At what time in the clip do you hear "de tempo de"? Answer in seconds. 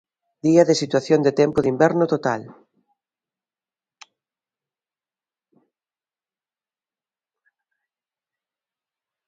1.25-1.71